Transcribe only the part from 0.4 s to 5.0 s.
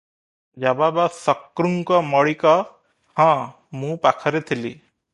ଜବାବ ଶଙ୍କ୍ରୁ ମଳିକ- ହଁ, ମୁଁ ପାଖରେ ଥିଲି।